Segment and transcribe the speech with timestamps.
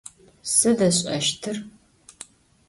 [0.53, 1.55] Sıd ış'eştır?